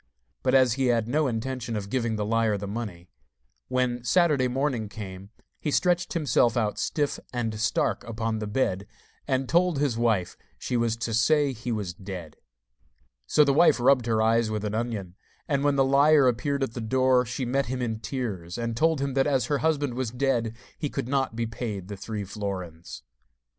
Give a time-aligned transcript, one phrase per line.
[0.41, 3.07] But as he had no intention of giving the liar the money,
[3.67, 8.87] when Saturday morning came he stretched himself out stiff and stark upon the bed,
[9.27, 12.37] and told his wife she was to say he was dead.
[13.27, 15.17] So the wife rubbed her eyes with an onion,
[15.47, 19.01] and when the liar appeared at the door, she met him in tears, and told
[19.01, 23.03] him that as her husband was dead he could not be paid the three florins.